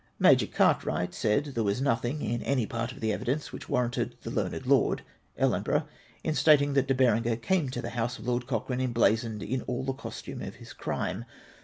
IMajor 0.19 0.51
Cartwright 0.51 1.13
said 1.13 1.45
there 1.53 1.63
was 1.63 1.79
nothing 1.79 2.23
in 2.23 2.41
any 2.41 2.65
part 2.65 2.91
of 2.91 3.01
the 3.01 3.13
evidence 3.13 3.51
which 3.53 3.69
warranted 3.69 4.15
the 4.23 4.31
learned 4.31 4.65
lord 4.65 5.03
(Ellenborough) 5.37 5.87
in 6.23 6.33
stating 6.33 6.73
that 6.73 6.87
De 6.87 6.95
Berenger 6.95 7.35
came 7.35 7.69
to 7.69 7.83
the 7.83 7.91
house 7.91 8.17
of 8.17 8.25
Lord 8.25 8.47
Coch 8.47 8.67
rane 8.67 8.81
emblazoned 8.81 9.43
in 9.43 9.61
all 9.67 9.83
the 9.85 9.93
costume 9.93 10.41
of 10.41 10.55
his 10.55 10.73
crime. 10.73 11.25